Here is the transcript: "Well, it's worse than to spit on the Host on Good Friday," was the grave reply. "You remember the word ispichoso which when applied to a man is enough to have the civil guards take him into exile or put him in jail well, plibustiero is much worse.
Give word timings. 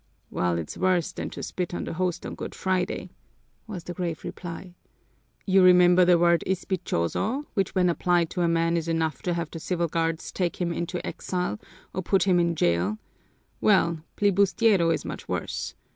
"Well, 0.31 0.57
it's 0.57 0.79
worse 0.79 1.11
than 1.11 1.29
to 1.29 1.43
spit 1.43 1.75
on 1.75 1.83
the 1.83 1.93
Host 1.93 2.25
on 2.25 2.33
Good 2.33 2.55
Friday," 2.55 3.11
was 3.67 3.83
the 3.83 3.93
grave 3.93 4.23
reply. 4.23 4.73
"You 5.45 5.61
remember 5.61 6.05
the 6.05 6.17
word 6.17 6.43
ispichoso 6.47 7.45
which 7.53 7.75
when 7.75 7.87
applied 7.87 8.31
to 8.31 8.41
a 8.41 8.47
man 8.47 8.77
is 8.77 8.87
enough 8.87 9.21
to 9.21 9.35
have 9.35 9.51
the 9.51 9.59
civil 9.59 9.87
guards 9.87 10.31
take 10.31 10.59
him 10.59 10.73
into 10.73 11.05
exile 11.05 11.59
or 11.93 12.01
put 12.01 12.23
him 12.23 12.39
in 12.39 12.55
jail 12.55 12.97
well, 13.59 13.99
plibustiero 14.15 14.89
is 14.89 15.05
much 15.05 15.27
worse. 15.27 15.75